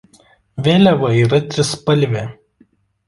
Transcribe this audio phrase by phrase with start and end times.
[0.67, 2.25] Vėliava yra trispalvė.